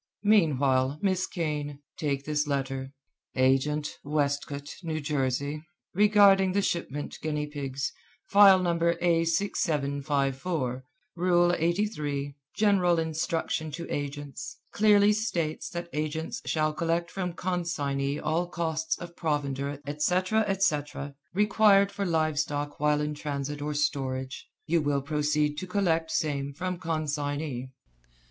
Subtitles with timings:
[0.23, 2.91] Meanwhile, Miss Kane, take this letter:
[3.35, 5.03] Agent, Westcote, N.
[5.03, 5.61] J.
[5.93, 7.93] Regarding shipment guinea pigs,
[8.25, 8.79] File No.
[8.79, 10.81] A6754.
[11.15, 18.47] Rule 83, General Instruction to Agents, clearly states that agents shall collect from consignee all
[18.47, 24.47] costs of provender, etc., etc., required for live stock while in transit or storage.
[24.65, 27.69] You will proceed to collect same from consignee."